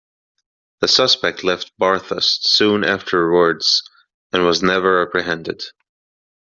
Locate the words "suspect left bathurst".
0.87-2.47